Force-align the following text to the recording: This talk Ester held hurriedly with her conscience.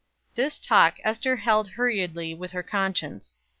This 0.33 0.57
talk 0.57 0.97
Ester 1.03 1.35
held 1.35 1.69
hurriedly 1.73 2.33
with 2.33 2.53
her 2.53 2.63
conscience. 2.63 3.37